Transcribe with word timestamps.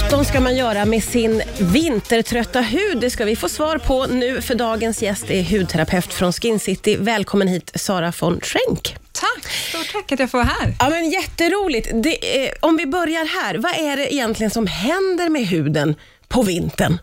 sjutton 0.00 0.24
ska 0.24 0.40
man 0.40 0.56
göra 0.56 0.84
med 0.84 1.04
sin 1.04 1.42
vintertrötta 1.60 2.60
hud? 2.60 3.00
Det 3.00 3.10
ska 3.10 3.24
vi 3.24 3.36
få 3.36 3.48
svar 3.48 3.78
på 3.78 4.06
nu, 4.06 4.40
för 4.40 4.54
dagens 4.54 5.02
gäst 5.02 5.30
är 5.30 5.58
hudterapeut 5.58 6.12
från 6.12 6.32
Skin 6.32 6.60
City. 6.60 6.96
Välkommen 6.96 7.48
hit, 7.48 7.70
Sara 7.74 8.12
von 8.20 8.40
Schenk. 8.40 8.96
Tack, 9.12 9.52
stort 9.52 9.92
tack 9.92 10.12
att 10.12 10.20
jag 10.20 10.30
får 10.30 10.38
vara 10.38 10.48
här. 10.60 10.74
Ja, 10.78 10.90
men 10.90 11.10
jätteroligt. 11.10 11.90
Det, 12.02 12.44
eh, 12.46 12.52
om 12.60 12.76
vi 12.76 12.86
börjar 12.86 13.42
här, 13.42 13.54
vad 13.54 13.72
är 13.72 13.96
det 13.96 14.14
egentligen 14.14 14.50
som 14.50 14.66
händer 14.66 15.28
med 15.28 15.46
huden 15.46 15.94
på 16.28 16.42
vintern? 16.42 16.98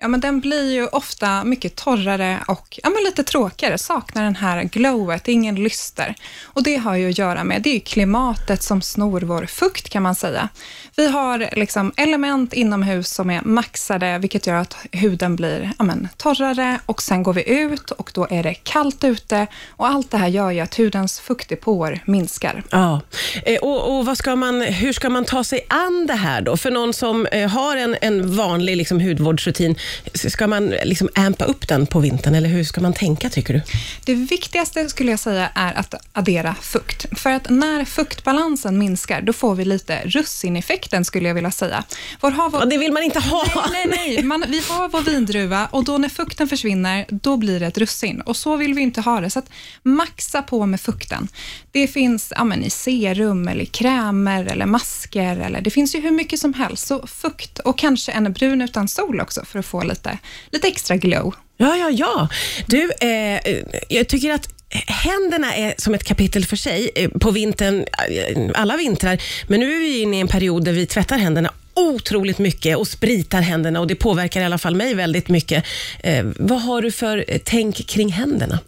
Ja, 0.00 0.08
men 0.08 0.20
den 0.20 0.40
blir 0.40 0.72
ju 0.72 0.86
ofta 0.86 1.44
mycket 1.44 1.76
torrare 1.76 2.38
och 2.48 2.80
ja, 2.82 2.90
men 2.90 3.04
lite 3.04 3.24
tråkigare, 3.24 3.78
saknar 3.78 4.24
den 4.24 4.36
här 4.36 4.62
glowet, 4.62 5.28
ingen 5.28 5.54
lyster. 5.54 6.14
Och 6.44 6.62
det 6.62 6.76
har 6.76 6.94
ju 6.94 7.08
att 7.08 7.18
göra 7.18 7.44
med, 7.44 7.62
det 7.62 7.76
är 7.76 7.80
klimatet 7.80 8.62
som 8.62 8.82
snor 8.82 9.20
vår 9.20 9.46
fukt 9.46 9.88
kan 9.88 10.02
man 10.02 10.14
säga. 10.14 10.48
Vi 10.96 11.08
har 11.08 11.48
liksom 11.52 11.92
element 11.96 12.52
inomhus 12.52 13.08
som 13.08 13.30
är 13.30 13.42
maxade, 13.42 14.18
vilket 14.18 14.46
gör 14.46 14.54
att 14.54 14.76
huden 14.92 15.36
blir 15.36 15.72
ja, 15.78 15.84
men, 15.84 16.08
torrare 16.16 16.80
och 16.86 17.02
sen 17.02 17.22
går 17.22 17.32
vi 17.32 17.50
ut 17.50 17.90
och 17.90 18.10
då 18.14 18.26
är 18.30 18.42
det 18.42 18.54
kallt 18.54 19.04
ute 19.04 19.46
och 19.68 19.88
allt 19.88 20.10
det 20.10 20.18
här 20.18 20.28
gör 20.28 20.50
ju 20.50 20.60
att 20.60 20.74
hudens 20.74 21.20
fuktdepåer 21.20 22.02
minskar. 22.04 22.62
Ja, 22.70 23.00
eh, 23.44 23.58
och, 23.58 23.98
och 23.98 24.06
vad 24.06 24.18
ska 24.18 24.36
man, 24.36 24.60
hur 24.60 24.92
ska 24.92 25.10
man 25.10 25.24
ta 25.24 25.44
sig 25.44 25.66
an 25.68 26.06
det 26.06 26.14
här 26.14 26.40
då? 26.40 26.56
För 26.56 26.70
någon 26.70 26.92
som 26.92 27.26
eh, 27.26 27.48
har 27.48 27.76
en, 27.76 27.96
en 28.00 28.36
vanlig 28.36 28.76
liksom, 28.76 29.00
hudvårdsrutin, 29.00 29.76
Ska 30.14 30.46
man 30.46 30.68
liksom 30.68 31.08
ampa 31.14 31.44
upp 31.44 31.68
den 31.68 31.86
på 31.86 32.00
vintern 32.00 32.34
eller 32.34 32.48
hur 32.48 32.64
ska 32.64 32.80
man 32.80 32.92
tänka 32.92 33.30
tycker 33.30 33.54
du? 33.54 33.62
Det 34.04 34.14
viktigaste 34.14 34.88
skulle 34.88 35.10
jag 35.10 35.20
säga 35.20 35.50
är 35.54 35.74
att 35.74 35.94
addera 36.12 36.54
fukt. 36.54 37.06
För 37.18 37.30
att 37.30 37.50
när 37.50 37.84
fuktbalansen 37.84 38.78
minskar, 38.78 39.22
då 39.22 39.32
får 39.32 39.54
vi 39.54 39.64
lite 39.64 40.00
russineffekten 40.04 41.04
skulle 41.04 41.28
jag 41.28 41.34
vilja 41.34 41.50
säga. 41.50 41.84
Vår 42.20 42.30
har 42.30 42.50
vår... 42.50 42.66
Det 42.66 42.78
vill 42.78 42.92
man 42.92 43.02
inte 43.02 43.20
ha. 43.20 43.44
Nej, 43.72 43.86
nej, 43.86 44.14
nej. 44.14 44.22
Man, 44.22 44.44
vi 44.48 44.62
har 44.68 44.88
vår 44.88 45.00
vindruva 45.00 45.68
och 45.70 45.84
då 45.84 45.98
när 45.98 46.08
fukten 46.08 46.48
försvinner, 46.48 47.06
då 47.08 47.36
blir 47.36 47.60
det 47.60 47.66
ett 47.66 47.78
russin. 47.78 48.20
Och 48.20 48.36
så 48.36 48.56
vill 48.56 48.74
vi 48.74 48.82
inte 48.82 49.00
ha 49.00 49.20
det. 49.20 49.30
Så 49.30 49.38
att 49.38 49.50
maxa 49.82 50.42
på 50.42 50.66
med 50.66 50.80
fukten. 50.80 51.28
Det 51.72 51.86
finns 51.86 52.32
ja, 52.36 52.44
men, 52.44 52.64
i 52.64 52.70
serum, 52.70 53.48
eller 53.48 53.64
krämer 53.64 54.44
eller 54.44 54.66
masker. 54.66 55.36
Eller, 55.36 55.60
det 55.60 55.70
finns 55.70 55.94
ju 55.94 56.00
hur 56.00 56.10
mycket 56.10 56.40
som 56.40 56.54
helst. 56.54 56.86
Så 56.86 57.06
fukt 57.06 57.58
och 57.58 57.78
kanske 57.78 58.12
en 58.12 58.32
brun 58.32 58.62
utan 58.62 58.88
sol 58.88 59.20
också 59.20 59.44
för 59.44 59.58
att 59.58 59.66
få 59.66 59.77
lite, 59.84 60.18
lite 60.50 60.68
extra 60.68 60.96
glow. 60.96 61.34
Ja, 61.56 61.76
ja, 61.76 61.90
ja. 61.90 62.28
Du, 62.66 62.90
eh, 63.00 63.40
jag 63.88 64.08
tycker 64.08 64.30
att 64.30 64.48
Händerna 64.86 65.54
är 65.54 65.74
som 65.78 65.94
ett 65.94 66.04
kapitel 66.04 66.44
för 66.44 66.56
sig 66.56 66.90
eh, 66.94 67.10
på 67.10 67.30
vintern, 67.30 67.84
eh, 68.10 68.50
alla 68.54 68.76
vintrar. 68.76 69.22
Men 69.46 69.60
nu 69.60 69.76
är 69.76 69.80
vi 69.80 70.00
inne 70.02 70.16
i 70.16 70.20
en 70.20 70.28
period 70.28 70.64
där 70.64 70.72
vi 70.72 70.86
tvättar 70.86 71.18
händerna 71.18 71.50
otroligt 71.74 72.38
mycket 72.38 72.76
och 72.76 72.88
spritar 72.88 73.40
händerna 73.40 73.80
och 73.80 73.86
det 73.86 73.94
påverkar 73.94 74.40
i 74.40 74.44
alla 74.44 74.58
fall 74.58 74.74
mig 74.74 74.94
väldigt 74.94 75.28
mycket. 75.28 75.64
Eh, 76.00 76.26
vad 76.36 76.62
har 76.62 76.82
du 76.82 76.92
för 76.92 77.24
eh, 77.28 77.40
tänk 77.44 77.86
kring 77.86 78.12
händerna? 78.12 78.58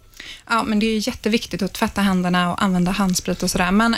Ja, 0.49 0.63
men 0.63 0.79
det 0.79 0.85
är 0.85 1.07
jätteviktigt 1.07 1.61
att 1.61 1.73
tvätta 1.73 2.01
händerna 2.01 2.51
och 2.53 2.63
använda 2.63 2.91
handsprit 2.91 3.43
och 3.43 3.51
sådär. 3.51 3.71
Men 3.71 3.95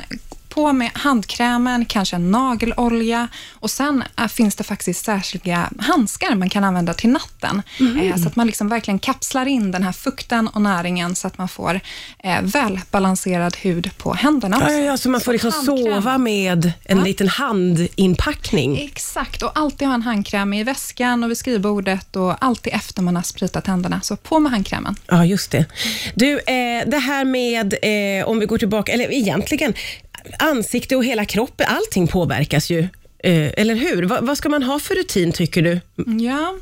på 0.53 0.73
med 0.73 0.91
handkrämen, 0.93 1.85
kanske 1.85 2.15
en 2.15 2.31
nagelolja 2.31 3.27
och 3.51 3.71
sen 3.71 4.03
äh, 4.19 4.27
finns 4.27 4.55
det 4.55 4.63
faktiskt 4.63 5.05
särskilda 5.05 5.69
handskar 5.79 6.35
man 6.35 6.49
kan 6.49 6.63
använda 6.63 6.93
till 6.93 7.09
natten. 7.09 7.61
Mm. 7.79 7.99
Eh, 7.99 8.17
så 8.17 8.27
att 8.27 8.35
man 8.35 8.47
liksom 8.47 8.69
verkligen 8.69 8.99
kapslar 8.99 9.45
in 9.45 9.71
den 9.71 9.83
här 9.83 9.91
fukten 9.91 10.47
och 10.47 10.61
näringen 10.61 11.15
så 11.15 11.27
att 11.27 11.37
man 11.37 11.49
får 11.49 11.79
eh, 12.23 12.41
välbalanserad 12.41 13.55
hud 13.55 13.97
på 13.97 14.13
händerna. 14.13 14.57
Ja, 14.61 14.71
ja, 14.71 14.97
så 14.97 15.09
man 15.09 15.21
får 15.21 15.31
liksom 15.31 15.51
sova 15.51 16.17
med 16.17 16.71
en 16.85 16.97
ja. 16.97 17.03
liten 17.03 17.27
handinpackning. 17.27 18.77
Exakt, 18.77 19.43
och 19.43 19.59
alltid 19.59 19.87
ha 19.87 19.95
en 19.95 20.01
handkräm 20.01 20.53
i 20.53 20.63
väskan 20.63 21.23
och 21.23 21.29
vid 21.29 21.37
skrivbordet 21.37 22.15
och 22.15 22.43
alltid 22.43 22.73
efter 22.73 23.01
man 23.01 23.15
har 23.15 23.23
spritat 23.23 23.67
händerna. 23.67 24.01
Så 24.01 24.15
på 24.15 24.39
med 24.39 24.51
handkrämen. 24.51 24.95
Ja, 25.07 25.25
just 25.25 25.51
det. 25.51 25.65
Du, 26.15 26.39
eh, 26.39 26.87
det 26.87 26.97
här 26.97 27.25
med, 27.25 27.75
om 28.25 28.39
vi 28.39 28.45
går 28.45 28.57
tillbaka, 28.57 28.91
eller 28.91 29.11
egentligen, 29.11 29.73
ansikte 30.39 30.95
och 30.95 31.05
hela 31.05 31.25
kroppen, 31.25 31.67
allting 31.69 32.07
påverkas 32.07 32.69
ju. 32.69 32.87
Eh, 33.23 33.51
eller 33.57 33.75
hur? 33.75 34.03
Vad 34.03 34.37
ska 34.37 34.49
man 34.49 34.63
ha 34.63 34.79
för 34.79 34.95
rutin 34.95 35.31
tycker 35.31 35.61
du? 35.61 35.79
Ja, 36.23 36.55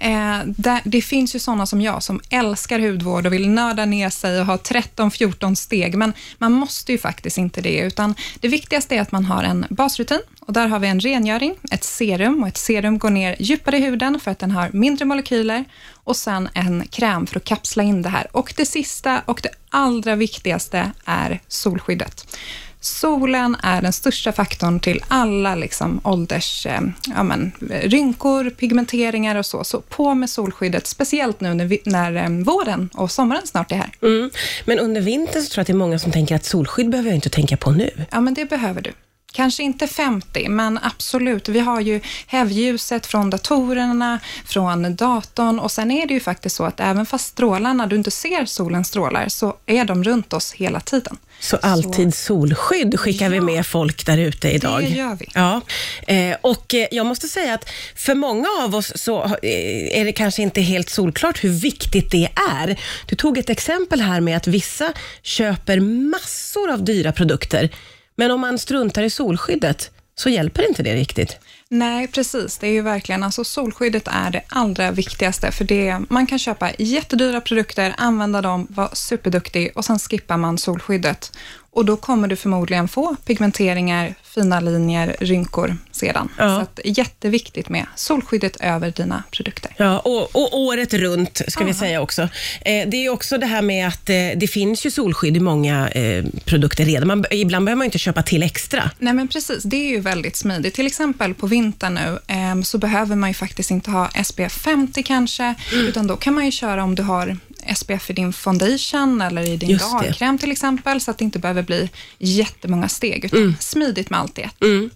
eh, 0.00 0.38
där, 0.46 0.80
det 0.84 1.02
finns 1.02 1.34
ju 1.34 1.38
sådana 1.38 1.66
som 1.66 1.80
jag 1.80 2.02
som 2.02 2.20
älskar 2.30 2.78
hudvård 2.78 3.26
och 3.26 3.32
vill 3.32 3.48
nörda 3.48 3.84
ner 3.84 4.10
sig 4.10 4.40
och 4.40 4.46
ha 4.46 4.56
13-14 4.56 5.54
steg, 5.54 5.96
men 5.96 6.12
man 6.38 6.52
måste 6.52 6.92
ju 6.92 6.98
faktiskt 6.98 7.38
inte 7.38 7.60
det, 7.60 7.78
utan 7.78 8.14
det 8.40 8.48
viktigaste 8.48 8.96
är 8.96 9.00
att 9.00 9.12
man 9.12 9.24
har 9.24 9.42
en 9.42 9.66
basrutin 9.70 10.20
och 10.40 10.52
där 10.52 10.68
har 10.68 10.78
vi 10.78 10.88
en 10.88 11.00
rengöring, 11.00 11.54
ett 11.70 11.84
serum 11.84 12.42
och 12.42 12.48
ett 12.48 12.56
serum 12.56 12.98
går 12.98 13.10
ner 13.10 13.36
djupare 13.38 13.76
i 13.76 13.80
huden 13.80 14.20
för 14.20 14.30
att 14.30 14.38
den 14.38 14.50
har 14.50 14.70
mindre 14.72 15.04
molekyler 15.04 15.64
och 15.94 16.16
sen 16.16 16.48
en 16.54 16.86
kräm 16.86 17.26
för 17.26 17.36
att 17.36 17.44
kapsla 17.44 17.82
in 17.82 18.02
det 18.02 18.08
här. 18.08 18.26
Och 18.32 18.54
det 18.56 18.66
sista 18.66 19.22
och 19.24 19.40
det 19.42 19.50
allra 19.70 20.16
viktigaste 20.16 20.92
är 21.04 21.40
solskyddet. 21.48 22.38
Solen 22.80 23.56
är 23.62 23.82
den 23.82 23.92
största 23.92 24.32
faktorn 24.32 24.80
till 24.80 25.04
alla 25.08 25.54
liksom, 25.54 26.00
ålders 26.04 26.66
eh, 26.66 26.80
ja, 27.16 27.22
men, 27.22 27.52
rynkor, 27.82 28.50
pigmenteringar 28.50 29.36
och 29.36 29.46
så. 29.46 29.64
Så 29.64 29.80
på 29.80 30.14
med 30.14 30.30
solskyddet, 30.30 30.86
speciellt 30.86 31.40
nu 31.40 31.54
när, 31.54 31.64
vi, 31.64 31.82
när 31.84 32.14
eh, 32.16 32.44
våren 32.44 32.90
och 32.94 33.10
sommaren 33.10 33.46
snart 33.46 33.72
är 33.72 33.76
här. 33.76 33.90
Mm. 34.02 34.30
Men 34.64 34.78
under 34.78 35.00
vintern 35.00 35.42
så 35.42 35.48
tror 35.48 35.58
jag 35.58 35.62
att 35.62 35.66
det 35.66 35.72
är 35.72 35.74
många 35.74 35.98
som 35.98 36.12
tänker 36.12 36.34
att 36.34 36.44
solskydd 36.44 36.90
behöver 36.90 37.10
jag 37.10 37.16
inte 37.16 37.30
tänka 37.30 37.56
på 37.56 37.70
nu. 37.70 37.90
Ja, 38.10 38.20
men 38.20 38.34
det 38.34 38.44
behöver 38.44 38.82
du. 38.82 38.92
Kanske 39.38 39.62
inte 39.62 39.86
50, 39.86 40.48
men 40.48 40.78
absolut. 40.82 41.48
Vi 41.48 41.60
har 41.60 41.80
ju 41.80 42.00
hävljuset 42.26 43.06
från 43.06 43.30
datorerna, 43.30 44.20
från 44.44 44.96
datorn 44.96 45.58
och 45.58 45.72
sen 45.72 45.90
är 45.90 46.06
det 46.06 46.14
ju 46.14 46.20
faktiskt 46.20 46.56
så 46.56 46.64
att 46.64 46.80
även 46.80 47.06
fast 47.06 47.26
strålarna, 47.26 47.86
du 47.86 47.96
inte 47.96 48.10
ser 48.10 48.44
solens 48.44 48.88
strålar, 48.88 49.28
så 49.28 49.56
är 49.66 49.84
de 49.84 50.04
runt 50.04 50.32
oss 50.32 50.52
hela 50.52 50.80
tiden. 50.80 51.16
Så 51.40 51.56
alltid 51.56 52.14
solskydd 52.14 53.00
skickar 53.00 53.26
ja, 53.26 53.30
vi 53.30 53.40
med 53.40 53.66
folk 53.66 54.06
där 54.06 54.18
ute 54.18 54.50
idag. 54.50 54.82
Det 54.82 54.88
gör 54.88 55.16
vi. 55.20 55.26
Ja. 55.34 55.60
Eh, 56.06 56.36
och 56.40 56.74
eh, 56.74 56.86
jag 56.90 57.06
måste 57.06 57.28
säga 57.28 57.54
att 57.54 57.70
för 57.96 58.14
många 58.14 58.48
av 58.64 58.74
oss 58.74 58.92
så 58.96 59.24
eh, 59.24 60.00
är 60.00 60.04
det 60.04 60.12
kanske 60.12 60.42
inte 60.42 60.60
helt 60.60 60.88
solklart 60.88 61.44
hur 61.44 61.50
viktigt 61.50 62.10
det 62.10 62.28
är. 62.50 62.80
Du 63.06 63.16
tog 63.16 63.38
ett 63.38 63.50
exempel 63.50 64.00
här 64.00 64.20
med 64.20 64.36
att 64.36 64.46
vissa 64.46 64.92
köper 65.22 65.80
massor 65.80 66.70
av 66.70 66.84
dyra 66.84 67.12
produkter 67.12 67.70
men 68.18 68.30
om 68.30 68.40
man 68.40 68.58
struntar 68.58 69.02
i 69.02 69.10
solskyddet 69.10 69.90
så 70.14 70.28
hjälper 70.28 70.68
inte 70.68 70.82
det 70.82 70.94
riktigt. 70.94 71.36
Nej, 71.68 72.08
precis. 72.08 72.58
Det 72.58 72.66
är 72.66 72.72
ju 72.72 72.82
verkligen, 72.82 73.22
alltså 73.22 73.44
solskyddet 73.44 74.08
är 74.08 74.30
det 74.30 74.42
allra 74.48 74.90
viktigaste, 74.90 75.52
för 75.52 75.64
det, 75.64 76.00
man 76.08 76.26
kan 76.26 76.38
köpa 76.38 76.70
jättedyra 76.78 77.40
produkter, 77.40 77.94
använda 77.98 78.42
dem, 78.42 78.66
vara 78.70 78.94
superduktig 78.94 79.72
och 79.74 79.84
sen 79.84 79.98
skippar 79.98 80.36
man 80.36 80.58
solskyddet 80.58 81.32
och 81.78 81.84
då 81.84 81.96
kommer 81.96 82.28
du 82.28 82.36
förmodligen 82.36 82.88
få 82.88 83.16
pigmenteringar, 83.24 84.14
fina 84.22 84.60
linjer, 84.60 85.16
rynkor 85.20 85.76
sedan. 85.92 86.28
Ja. 86.38 86.56
Så 86.56 86.60
att, 86.60 86.80
jätteviktigt 86.84 87.68
med 87.68 87.86
solskyddet 87.96 88.56
över 88.60 88.90
dina 88.90 89.22
produkter. 89.30 89.70
Ja, 89.76 89.98
och, 89.98 90.36
och 90.36 90.58
året 90.58 90.94
runt 90.94 91.42
ska 91.48 91.60
Aha. 91.60 91.68
vi 91.68 91.74
säga 91.74 92.00
också. 92.00 92.22
Eh, 92.22 92.88
det 92.88 92.96
är 92.96 93.08
också 93.08 93.38
det 93.38 93.46
här 93.46 93.62
med 93.62 93.88
att 93.88 94.10
eh, 94.10 94.16
det 94.36 94.50
finns 94.50 94.86
ju 94.86 94.90
solskydd 94.90 95.36
i 95.36 95.40
många 95.40 95.88
eh, 95.88 96.24
produkter 96.44 96.84
redan. 96.84 97.08
Man, 97.08 97.24
ibland 97.30 97.64
behöver 97.64 97.78
man 97.78 97.84
inte 97.84 97.98
köpa 97.98 98.22
till 98.22 98.42
extra. 98.42 98.90
Nej, 98.98 99.14
men 99.14 99.28
precis. 99.28 99.62
Det 99.62 99.76
är 99.76 99.90
ju 99.90 100.00
väldigt 100.00 100.36
smidigt. 100.36 100.74
Till 100.74 100.86
exempel 100.86 101.34
på 101.34 101.46
vintern 101.46 101.94
nu 101.94 102.18
eh, 102.34 102.62
så 102.62 102.78
behöver 102.78 103.16
man 103.16 103.30
ju 103.30 103.34
faktiskt 103.34 103.70
inte 103.70 103.90
ha 103.90 104.10
SPF 104.24 104.52
50 104.52 105.02
kanske, 105.02 105.54
mm. 105.72 105.86
utan 105.86 106.06
då 106.06 106.16
kan 106.16 106.34
man 106.34 106.44
ju 106.44 106.50
köra 106.50 106.84
om 106.84 106.94
du 106.94 107.02
har 107.02 107.36
SPF 107.76 108.10
i 108.10 108.12
din 108.12 108.32
foundation 108.32 109.20
eller 109.20 109.42
i 109.42 109.56
din 109.56 109.78
dagkräm 109.78 110.38
till 110.38 110.50
exempel, 110.50 111.00
så 111.00 111.10
att 111.10 111.18
det 111.18 111.24
inte 111.24 111.38
behöver 111.38 111.62
bli 111.62 111.90
jättemånga 112.18 112.88
steg, 112.88 113.24
utan 113.24 113.38
mm. 113.38 113.54
smidigt 113.60 114.10
med 114.10 114.20
allt 114.20 114.34
det. 114.34 114.50
Mm. 114.60 114.90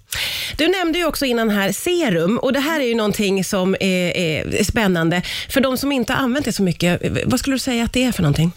Du 0.57 0.69
nämnde 0.69 0.99
ju 0.99 1.05
också 1.05 1.25
innan 1.25 1.51
här 1.51 1.73
serum 1.73 2.39
och 2.39 2.53
det 2.53 2.61
här 2.61 2.81
är 2.81 2.85
ju 2.85 2.95
någonting 2.95 3.45
som 3.45 3.75
är, 3.81 4.17
är 4.17 4.65
spännande. 4.65 5.23
För 5.49 5.61
de 5.61 5.77
som 5.77 5.93
inte 5.93 6.13
har 6.13 6.21
använt 6.21 6.45
det 6.45 6.53
så 6.53 6.63
mycket, 6.63 7.03
vad 7.27 7.41
skulle 7.41 7.55
du 7.55 7.61
säga 7.61 7.85
att 7.85 7.93
det 7.93 8.05
är 8.05 8.13
för 8.13 8.23
någonting? 8.23 8.53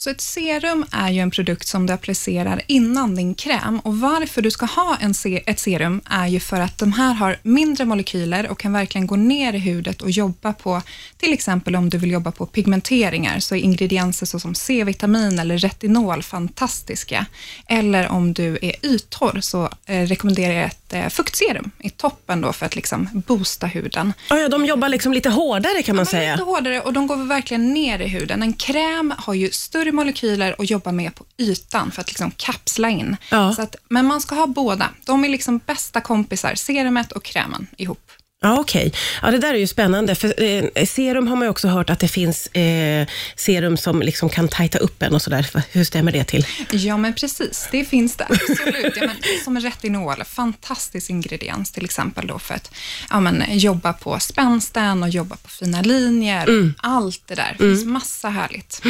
Så 0.00 0.10
ett 0.10 0.20
serum 0.20 0.84
är 0.90 1.10
ju 1.10 1.20
en 1.20 1.30
produkt 1.30 1.66
som 1.66 1.86
du 1.86 1.92
applicerar 1.92 2.62
innan 2.66 3.14
din 3.14 3.34
kräm 3.34 3.80
och 3.80 3.98
varför 3.98 4.42
du 4.42 4.50
ska 4.50 4.66
ha 4.66 4.96
en 5.00 5.14
se 5.14 5.42
ett 5.46 5.58
serum 5.58 6.00
är 6.10 6.26
ju 6.26 6.40
för 6.40 6.60
att 6.60 6.78
de 6.78 6.92
här 6.92 7.14
har 7.14 7.38
mindre 7.42 7.84
molekyler 7.84 8.48
och 8.48 8.58
kan 8.58 8.72
verkligen 8.72 9.06
gå 9.06 9.16
ner 9.16 9.52
i 9.52 9.58
hudet 9.58 10.02
och 10.02 10.10
jobba 10.10 10.52
på, 10.52 10.82
till 11.16 11.32
exempel 11.32 11.76
om 11.76 11.90
du 11.90 11.98
vill 11.98 12.10
jobba 12.10 12.32
på 12.32 12.46
pigmenteringar, 12.46 13.40
så 13.40 13.54
är 13.54 13.58
ingredienser 13.58 14.26
såsom 14.26 14.54
C-vitamin 14.54 15.38
eller 15.38 15.58
retinol 15.58 16.22
fantastiska. 16.22 17.26
Eller 17.66 18.08
om 18.08 18.32
du 18.32 18.58
är 18.62 18.86
yttorr 18.86 19.40
så 19.40 19.70
eh, 19.86 20.06
rekommenderar 20.06 20.54
jag 20.54 20.64
ett 20.64 20.92
eh, 20.92 21.08
fuktserum 21.08 21.70
i 21.78 21.90
toppen 21.90 22.40
då 22.40 22.52
för 22.52 22.66
att 22.66 22.76
liksom 22.76 23.08
boosta 23.26 23.66
huden. 23.66 24.12
Oh 24.30 24.38
ja, 24.38 24.48
de 24.48 24.66
jobbar 24.66 24.88
liksom 24.88 25.12
lite 25.12 25.30
hårdare 25.30 25.82
kan 25.82 25.96
man 25.96 26.04
ja, 26.04 26.10
säga. 26.10 26.32
Lite 26.32 26.44
hårdare 26.44 26.80
och 26.80 26.92
de 26.92 27.06
går 27.06 27.16
verkligen 27.16 27.74
ner 27.74 27.98
i 27.98 28.08
huden. 28.08 28.42
En 28.42 28.52
kräm 28.52 29.14
har 29.18 29.34
ju 29.34 29.50
större 29.50 29.87
större 29.88 29.92
molekyler 29.92 30.54
och 30.58 30.64
jobba 30.64 30.92
mer 30.92 31.10
på 31.10 31.24
ytan 31.38 31.90
för 31.90 32.00
att 32.00 32.08
liksom 32.08 32.30
kapsla 32.30 32.88
in. 32.88 33.16
Ja. 33.30 33.52
Så 33.52 33.62
att, 33.62 33.76
men 33.88 34.06
man 34.06 34.20
ska 34.20 34.34
ha 34.34 34.46
båda. 34.46 34.90
De 35.06 35.24
är 35.24 35.28
liksom 35.28 35.60
bästa 35.66 36.00
kompisar, 36.00 36.54
serumet 36.54 37.12
och 37.12 37.22
krämen 37.24 37.66
ihop. 37.76 38.12
Ja, 38.40 38.60
okej. 38.60 38.92
Ja, 39.22 39.30
det 39.30 39.38
där 39.38 39.54
är 39.54 39.58
ju 39.58 39.66
spännande. 39.66 40.14
För 40.14 40.42
eh, 40.42 40.84
serum 40.86 41.28
har 41.28 41.36
man 41.36 41.46
ju 41.46 41.50
också 41.50 41.68
hört 41.68 41.90
att 41.90 42.00
det 42.00 42.08
finns 42.08 42.46
eh, 42.46 43.06
serum 43.36 43.76
som 43.76 44.02
liksom 44.02 44.28
kan 44.28 44.48
tajta 44.48 44.78
upp 44.78 45.02
en 45.02 45.14
och 45.14 45.22
sådär. 45.22 45.46
Hur 45.70 45.84
stämmer 45.84 46.12
det 46.12 46.24
till? 46.24 46.46
Ja, 46.70 46.96
men 46.96 47.14
precis. 47.14 47.68
Det 47.70 47.84
finns 47.84 48.16
det 48.16 48.26
absolut. 48.30 48.96
Ja, 48.96 49.06
men, 49.06 49.16
som 49.44 49.60
retinol, 49.60 50.24
fantastisk 50.24 51.10
ingrediens 51.10 51.72
till 51.72 51.84
exempel 51.84 52.26
då 52.26 52.38
för 52.38 52.54
att 52.54 52.74
ja, 53.10 53.20
men, 53.20 53.58
jobba 53.58 53.92
på 53.92 54.20
spänsten 54.20 55.02
och 55.02 55.08
jobba 55.08 55.36
på 55.36 55.48
fina 55.48 55.82
linjer. 55.82 56.72
Allt 56.76 57.22
det 57.26 57.34
där. 57.34 57.56
Det 57.58 57.64
finns 57.64 57.84
massa 57.84 58.28
härligt. 58.28 58.82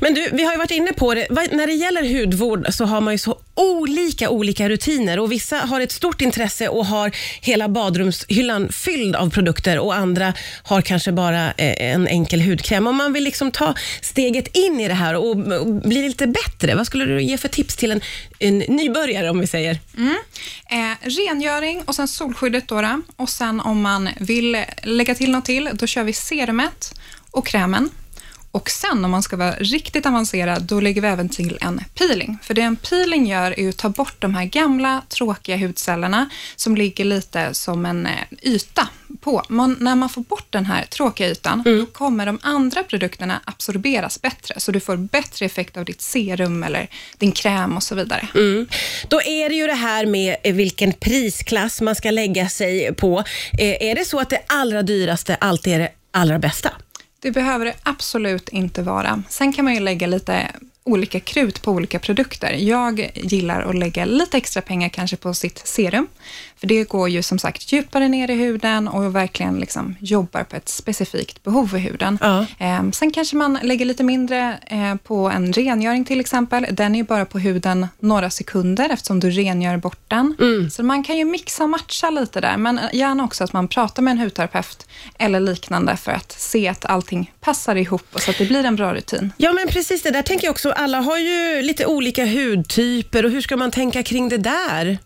Men 0.00 0.14
du, 0.14 0.28
vi 0.32 0.44
har 0.44 0.52
ju 0.52 0.58
varit 0.58 0.70
inne 0.70 0.92
på 0.92 1.14
det. 1.14 1.26
När 1.30 1.66
det 1.66 1.72
gäller 1.72 2.20
hudvård 2.20 2.66
så 2.70 2.84
har 2.84 3.00
man 3.00 3.14
ju 3.14 3.18
så 3.18 3.38
olika, 3.54 4.30
olika 4.30 4.68
rutiner 4.68 5.18
och 5.18 5.32
vissa 5.32 5.56
har 5.56 5.80
ett 5.80 5.92
stort 5.92 6.20
intresse 6.20 6.68
och 6.68 6.86
har 6.86 7.12
hela 7.40 7.68
badrumshyllan 7.68 8.72
fylld 8.76 9.16
av 9.16 9.30
produkter 9.30 9.78
och 9.78 9.94
andra 9.94 10.32
har 10.62 10.82
kanske 10.82 11.12
bara 11.12 11.52
eh, 11.52 11.92
en 11.92 12.08
enkel 12.08 12.40
hudkräm. 12.40 12.86
Om 12.86 12.96
man 12.96 13.12
vill 13.12 13.24
liksom 13.24 13.50
ta 13.50 13.74
steget 14.02 14.56
in 14.56 14.80
i 14.80 14.88
det 14.88 14.94
här 14.94 15.14
och, 15.14 15.36
bli 15.66 16.02
lite 16.02 16.26
bättre, 16.26 16.74
vad 16.74 16.86
skulle 16.86 17.04
du 17.04 17.22
ge 17.22 17.38
för 17.38 17.48
tips 17.48 17.76
till 17.76 17.92
en, 17.92 18.00
en 18.38 18.58
nybörjare 18.58 19.30
om 19.30 19.40
vi 19.40 19.46
säger? 19.46 19.78
Mm. 19.96 20.16
Eh, 20.70 21.08
rengöring 21.08 21.82
och 21.84 21.94
sen 21.94 22.08
solskyddet 22.08 22.68
då, 22.68 22.80
då. 22.80 23.02
Och 23.16 23.28
sen 23.28 23.60
om 23.60 23.82
man 23.82 24.08
vill 24.20 24.64
lägga 24.82 25.14
till 25.14 25.30
något 25.30 25.44
till, 25.44 25.70
då 25.72 25.86
kör 25.86 26.04
vi 26.04 26.12
serumet 26.12 27.00
och 27.30 27.46
krämen. 27.46 27.90
Och 28.56 28.70
sen 28.70 29.04
om 29.04 29.10
man 29.10 29.22
ska 29.22 29.36
vara 29.36 29.50
riktigt 29.52 30.06
avancerad, 30.06 30.62
då 30.62 30.80
lägger 30.80 31.02
vi 31.02 31.08
även 31.08 31.28
till 31.28 31.58
en 31.60 31.84
peeling. 31.94 32.38
För 32.42 32.54
det 32.54 32.62
en 32.62 32.76
peeling 32.76 33.26
gör 33.26 33.60
är 33.60 33.68
att 33.68 33.76
ta 33.76 33.88
bort 33.88 34.16
de 34.18 34.34
här 34.34 34.44
gamla 34.44 35.02
tråkiga 35.08 35.56
hudcellerna 35.56 36.28
som 36.56 36.76
ligger 36.76 37.04
lite 37.04 37.54
som 37.54 37.86
en 37.86 38.06
eh, 38.06 38.12
yta 38.42 38.88
på. 39.20 39.42
Man, 39.48 39.76
när 39.80 39.94
man 39.94 40.08
får 40.08 40.20
bort 40.22 40.46
den 40.50 40.66
här 40.66 40.84
tråkiga 40.84 41.28
ytan, 41.28 41.62
då 41.64 41.86
kommer 41.86 42.26
de 42.26 42.38
andra 42.42 42.82
produkterna 42.82 43.40
absorberas 43.44 44.22
bättre. 44.22 44.60
Så 44.60 44.72
du 44.72 44.80
får 44.80 44.96
bättre 44.96 45.46
effekt 45.46 45.76
av 45.76 45.84
ditt 45.84 46.02
serum 46.02 46.62
eller 46.62 46.88
din 47.18 47.32
kräm 47.32 47.76
och 47.76 47.82
så 47.82 47.94
vidare. 47.94 48.28
Mm. 48.34 48.66
Då 49.08 49.22
är 49.22 49.48
det 49.48 49.54
ju 49.54 49.66
det 49.66 49.74
här 49.74 50.06
med 50.06 50.36
eh, 50.44 50.54
vilken 50.54 50.92
prisklass 50.92 51.80
man 51.80 51.94
ska 51.94 52.10
lägga 52.10 52.48
sig 52.48 52.94
på. 52.94 53.24
Eh, 53.58 53.88
Är 53.90 53.94
det 53.94 54.04
så 54.04 54.20
att 54.20 54.30
det 54.30 54.40
allra 54.46 54.82
dyraste 54.82 55.34
alltid 55.34 55.74
är 55.74 55.78
det 55.78 55.90
allra 56.10 56.38
bästa? 56.38 56.70
Det 57.26 57.32
behöver 57.32 57.64
det 57.64 57.74
absolut 57.82 58.48
inte 58.48 58.82
vara. 58.82 59.22
Sen 59.28 59.52
kan 59.52 59.64
man 59.64 59.74
ju 59.74 59.80
lägga 59.80 60.06
lite 60.06 60.52
olika 60.84 61.20
krut 61.20 61.62
på 61.62 61.72
olika 61.72 61.98
produkter. 61.98 62.52
Jag 62.52 63.10
gillar 63.14 63.62
att 63.62 63.76
lägga 63.76 64.04
lite 64.04 64.36
extra 64.36 64.62
pengar 64.62 64.88
kanske 64.88 65.16
på 65.16 65.34
sitt 65.34 65.66
serum, 65.66 66.06
för 66.60 66.66
det 66.66 66.88
går 66.88 67.08
ju 67.08 67.22
som 67.22 67.38
sagt 67.38 67.72
djupare 67.72 68.08
ner 68.08 68.30
i 68.30 68.34
huden 68.34 68.88
och 68.88 69.16
verkligen 69.16 69.60
liksom 69.60 69.96
jobbar 70.00 70.44
på 70.44 70.56
ett 70.56 70.68
specifikt 70.68 71.42
behov 71.42 71.76
i 71.76 71.78
huden. 71.78 72.18
Ja. 72.20 72.46
Eh, 72.58 72.90
sen 72.90 73.10
kanske 73.10 73.36
man 73.36 73.58
lägger 73.62 73.84
lite 73.84 74.04
mindre 74.04 74.58
eh, 74.66 74.94
på 74.94 75.30
en 75.30 75.52
rengöring 75.52 76.04
till 76.04 76.20
exempel. 76.20 76.66
Den 76.70 76.94
är 76.94 76.98
ju 76.98 77.04
bara 77.04 77.24
på 77.24 77.38
huden 77.38 77.86
några 78.00 78.30
sekunder 78.30 78.90
eftersom 78.90 79.20
du 79.20 79.30
rengör 79.30 79.76
bort 79.76 80.00
den. 80.08 80.36
Så 80.70 80.82
man 80.82 81.04
kan 81.04 81.16
ju 81.16 81.24
mixa 81.24 81.62
och 81.62 81.70
matcha 81.70 82.10
lite 82.10 82.40
där, 82.40 82.56
men 82.56 82.80
gärna 82.92 83.24
också 83.24 83.44
att 83.44 83.52
man 83.52 83.68
pratar 83.68 84.02
med 84.02 84.12
en 84.12 84.18
hudterapeut 84.18 84.86
eller 85.18 85.40
liknande 85.40 85.96
för 85.96 86.12
att 86.12 86.32
se 86.32 86.68
att 86.68 86.84
allting 86.84 87.32
passar 87.40 87.76
ihop 87.76 88.06
och 88.12 88.20
så 88.20 88.30
att 88.30 88.38
det 88.38 88.46
blir 88.46 88.64
en 88.64 88.76
bra 88.76 88.94
rutin. 88.94 89.32
Ja, 89.36 89.52
men 89.52 89.68
precis 89.68 90.02
det 90.02 90.10
där 90.10 90.22
tänker 90.22 90.46
jag 90.46 90.52
också. 90.52 90.70
Alla 90.70 91.00
har 91.00 91.18
ju 91.18 91.62
lite 91.62 91.86
olika 91.86 92.26
hudtyper 92.26 93.24
och 93.24 93.30
hur 93.30 93.40
ska 93.40 93.56
man 93.56 93.70
tänka 93.70 94.02
kring 94.02 94.28
det 94.28 94.38
där? 94.38 94.98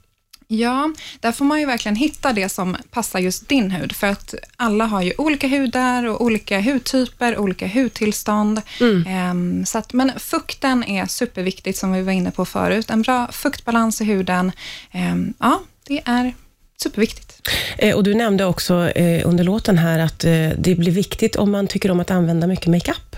Ja, 0.52 0.92
där 1.20 1.32
får 1.32 1.44
man 1.44 1.60
ju 1.60 1.66
verkligen 1.66 1.96
hitta 1.96 2.32
det 2.32 2.48
som 2.48 2.76
passar 2.90 3.18
just 3.18 3.48
din 3.48 3.70
hud, 3.70 3.92
för 3.96 4.06
att 4.06 4.34
alla 4.56 4.84
har 4.84 5.02
ju 5.02 5.12
olika 5.18 5.48
hudar 5.48 6.04
och 6.04 6.20
olika 6.20 6.60
hudtyper, 6.60 7.38
olika 7.38 7.66
hudtillstånd. 7.66 8.60
Ehm, 9.06 9.66
så 9.66 9.78
att, 9.78 9.92
men 9.92 10.12
fukten 10.18 10.84
är 10.84 11.06
superviktigt, 11.06 11.78
som 11.78 11.92
vi 11.92 12.02
var 12.02 12.12
inne 12.12 12.30
på 12.30 12.44
förut. 12.44 12.90
En 12.90 13.02
bra 13.02 13.28
fuktbalans 13.32 14.00
i 14.00 14.04
huden, 14.04 14.52
ehm, 14.92 15.34
ja, 15.38 15.60
det 15.86 16.02
är 16.04 16.34
superviktigt. 16.82 17.48
Eh, 17.78 17.96
och 17.96 18.02
Du 18.02 18.14
nämnde 18.14 18.44
också 18.44 18.90
eh, 18.90 19.28
under 19.28 19.44
låten 19.44 19.78
här 19.78 19.98
att 19.98 20.24
eh, 20.24 20.48
det 20.58 20.74
blir 20.74 20.92
viktigt 20.92 21.36
om 21.36 21.50
man 21.50 21.66
tycker 21.66 21.90
om 21.90 22.00
att 22.00 22.10
använda 22.10 22.46
mycket 22.46 22.66
makeup. 22.66 23.16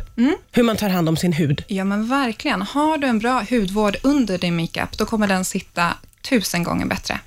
Hur 0.52 0.62
man 0.62 0.76
tar 0.76 0.88
hand 0.88 1.08
om 1.08 1.16
sin 1.16 1.32
hud. 1.32 1.64
Ja, 1.66 1.84
men 1.84 2.08
verkligen. 2.08 2.62
Har 2.62 2.98
du 2.98 3.06
en 3.06 3.18
bra 3.18 3.44
hudvård 3.50 3.96
under 4.02 4.38
din 4.38 4.56
makeup, 4.56 4.98
då 4.98 5.06
kommer 5.06 5.26
den 5.26 5.44
sitta 5.44 5.94
tusen 6.22 6.62
gånger 6.62 6.86
bättre. 6.86 7.20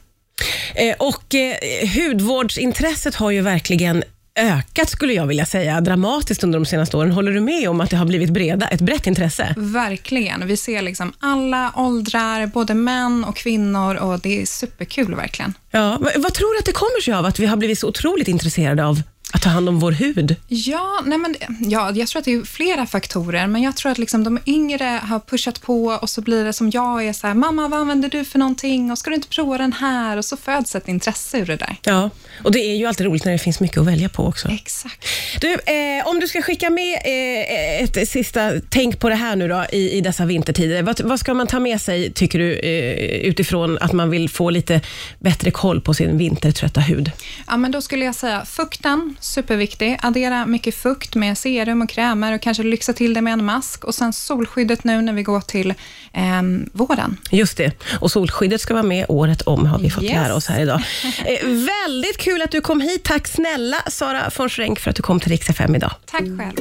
Eh, 0.75 0.95
och 0.99 1.35
eh, 1.35 1.55
hudvårdsintresset 1.95 3.15
har 3.15 3.31
ju 3.31 3.41
verkligen 3.41 4.03
ökat, 4.35 4.89
skulle 4.89 5.13
jag 5.13 5.27
vilja 5.27 5.45
säga, 5.45 5.81
dramatiskt 5.81 6.43
under 6.43 6.59
de 6.59 6.65
senaste 6.65 6.97
åren. 6.97 7.11
Håller 7.11 7.31
du 7.31 7.39
med 7.39 7.69
om 7.69 7.81
att 7.81 7.89
det 7.89 7.97
har 7.97 8.05
blivit 8.05 8.29
breda, 8.29 8.67
ett 8.67 8.81
brett 8.81 9.07
intresse? 9.07 9.53
Verkligen. 9.57 10.47
Vi 10.47 10.57
ser 10.57 10.81
liksom 10.81 11.13
alla 11.19 11.71
åldrar, 11.75 12.47
både 12.47 12.73
män 12.73 13.23
och 13.23 13.35
kvinnor 13.35 13.95
och 13.95 14.19
det 14.19 14.41
är 14.41 14.45
superkul 14.45 15.15
verkligen. 15.15 15.53
Ja, 15.71 15.97
vad, 16.01 16.11
vad 16.17 16.33
tror 16.33 16.53
du 16.53 16.59
att 16.59 16.65
det 16.65 16.71
kommer 16.71 17.01
sig 17.01 17.13
av 17.13 17.25
att 17.25 17.39
vi 17.39 17.45
har 17.45 17.57
blivit 17.57 17.79
så 17.79 17.87
otroligt 17.87 18.27
intresserade 18.27 18.85
av 18.85 19.01
att 19.35 19.41
ta 19.41 19.49
hand 19.49 19.69
om 19.69 19.79
vår 19.79 19.91
hud? 19.91 20.35
Ja, 20.47 21.01
nej 21.05 21.17
men, 21.17 21.35
ja, 21.59 21.91
jag 21.91 22.07
tror 22.07 22.19
att 22.19 22.25
det 22.25 22.33
är 22.33 22.43
flera 22.43 22.85
faktorer, 22.85 23.47
men 23.47 23.61
jag 23.61 23.75
tror 23.75 23.91
att 23.91 23.97
liksom 23.97 24.23
de 24.23 24.39
yngre 24.45 24.99
har 25.03 25.19
pushat 25.19 25.61
på 25.61 25.85
och 25.85 26.09
så 26.09 26.21
blir 26.21 26.43
det 26.43 26.53
som 26.53 26.69
jag 26.69 27.05
är 27.07 27.13
så 27.13 27.27
här, 27.27 27.33
mamma 27.33 27.67
vad 27.67 27.79
använder 27.79 28.09
du 28.09 28.25
för 28.25 28.39
någonting 28.39 28.91
och 28.91 28.97
ska 28.97 29.09
du 29.09 29.15
inte 29.15 29.27
prova 29.27 29.57
den 29.57 29.73
här? 29.73 30.17
Och 30.17 30.25
så 30.25 30.37
föds 30.37 30.75
ett 30.75 30.87
intresse 30.87 31.37
ur 31.37 31.45
det 31.45 31.55
där. 31.55 31.75
Ja, 31.83 32.09
och 32.43 32.51
det 32.51 32.59
är 32.59 32.75
ju 32.75 32.85
alltid 32.85 33.05
roligt 33.05 33.25
när 33.25 33.31
det 33.31 33.37
finns 33.37 33.59
mycket 33.59 33.77
att 33.77 33.87
välja 33.87 34.09
på 34.09 34.23
också. 34.25 34.47
Exakt. 34.47 35.05
Du, 35.41 35.53
eh, 35.53 36.07
om 36.07 36.19
du 36.19 36.27
ska 36.27 36.41
skicka 36.41 36.69
med 36.69 36.93
eh, 36.93 37.83
ett 37.83 38.09
sista 38.09 38.51
tänk 38.69 38.99
på 38.99 39.09
det 39.09 39.15
här 39.15 39.35
nu 39.35 39.47
då 39.47 39.65
i, 39.71 39.91
i 39.91 40.01
dessa 40.01 40.25
vintertider. 40.25 40.83
Vad, 40.83 41.01
vad 41.01 41.19
ska 41.19 41.33
man 41.33 41.47
ta 41.47 41.59
med 41.59 41.81
sig, 41.81 42.13
tycker 42.13 42.39
du, 42.39 42.59
eh, 42.59 43.27
utifrån 43.29 43.77
att 43.77 43.93
man 43.93 44.09
vill 44.09 44.29
få 44.29 44.49
lite 44.49 44.81
bättre 45.19 45.51
koll 45.51 45.81
på 45.81 45.93
sin 45.93 46.17
vintertrötta 46.17 46.81
hud? 46.81 47.11
Ja, 47.47 47.57
men 47.57 47.71
då 47.71 47.81
skulle 47.81 48.05
jag 48.05 48.15
säga 48.15 48.45
fukten, 48.45 49.15
superviktig. 49.25 49.97
Addera 50.01 50.45
mycket 50.45 50.75
fukt 50.75 51.15
med 51.15 51.37
serum 51.37 51.81
och 51.81 51.89
krämer 51.89 52.33
och 52.33 52.41
kanske 52.41 52.63
lyxa 52.63 52.93
till 52.93 53.13
det 53.13 53.21
med 53.21 53.33
en 53.33 53.45
mask. 53.45 53.83
Och 53.83 53.95
sen 53.95 54.13
solskyddet 54.13 54.83
nu 54.83 55.01
när 55.01 55.13
vi 55.13 55.23
går 55.23 55.41
till 55.41 55.69
eh, 56.13 56.41
våren. 56.71 57.17
Just 57.31 57.57
det. 57.57 57.71
Och 57.99 58.11
solskyddet 58.11 58.61
ska 58.61 58.73
vara 58.73 58.83
med 58.83 59.05
året 59.09 59.41
om, 59.41 59.65
har 59.65 59.79
vi 59.79 59.89
fått 59.89 60.03
Yes. 60.03 60.13
lära 60.13 60.35
oss 60.35 60.47
här 60.47 60.61
idag. 60.61 60.81
Eh, 61.25 61.47
väldigt 61.47 62.17
kul 62.17 62.41
att 62.41 62.51
du 62.51 62.61
kom 62.61 62.81
hit. 62.81 63.03
Tack 63.03 63.27
snälla 63.27 63.77
Sara 63.87 64.31
von 64.37 64.49
Schrenck 64.49 64.79
för 64.79 64.89
att 64.89 64.95
du 64.95 65.01
kom 65.01 65.19
till 65.19 65.31
Rix 65.31 65.49
FM 65.49 65.75
idag. 65.75 65.91
Tack 66.05 66.21
själv. 66.21 66.53